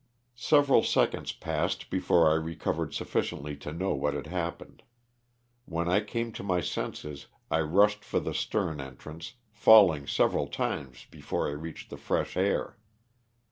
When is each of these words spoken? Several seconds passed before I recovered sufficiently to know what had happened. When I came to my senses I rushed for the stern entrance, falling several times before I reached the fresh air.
Several 0.33 0.81
seconds 0.81 1.31
passed 1.31 1.91
before 1.91 2.27
I 2.27 2.33
recovered 2.33 2.91
sufficiently 2.91 3.55
to 3.57 3.71
know 3.71 3.93
what 3.93 4.15
had 4.15 4.25
happened. 4.25 4.81
When 5.65 5.87
I 5.87 5.99
came 5.99 6.31
to 6.31 6.41
my 6.43 6.59
senses 6.59 7.27
I 7.51 7.59
rushed 7.61 8.03
for 8.03 8.19
the 8.19 8.33
stern 8.33 8.81
entrance, 8.81 9.35
falling 9.51 10.07
several 10.07 10.47
times 10.47 11.05
before 11.11 11.47
I 11.47 11.51
reached 11.51 11.91
the 11.91 11.97
fresh 11.97 12.35
air. 12.35 12.77